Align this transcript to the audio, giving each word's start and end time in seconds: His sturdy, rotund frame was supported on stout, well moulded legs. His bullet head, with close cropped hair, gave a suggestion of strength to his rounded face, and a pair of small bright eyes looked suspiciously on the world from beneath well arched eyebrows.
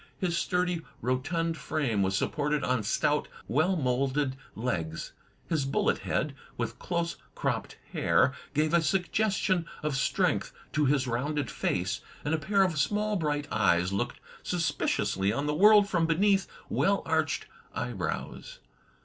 His 0.17 0.35
sturdy, 0.35 0.81
rotund 1.03 1.57
frame 1.57 2.01
was 2.01 2.17
supported 2.17 2.63
on 2.63 2.81
stout, 2.81 3.27
well 3.47 3.75
moulded 3.75 4.35
legs. 4.55 5.11
His 5.47 5.63
bullet 5.63 5.99
head, 5.99 6.33
with 6.57 6.79
close 6.79 7.17
cropped 7.35 7.77
hair, 7.93 8.33
gave 8.55 8.73
a 8.73 8.81
suggestion 8.81 9.67
of 9.83 9.95
strength 9.95 10.51
to 10.73 10.85
his 10.85 11.05
rounded 11.05 11.51
face, 11.51 12.01
and 12.25 12.33
a 12.33 12.39
pair 12.39 12.63
of 12.63 12.79
small 12.79 13.15
bright 13.15 13.47
eyes 13.51 13.93
looked 13.93 14.19
suspiciously 14.41 15.31
on 15.31 15.45
the 15.45 15.53
world 15.53 15.87
from 15.87 16.07
beneath 16.07 16.47
well 16.67 17.03
arched 17.05 17.45
eyebrows. 17.75 18.57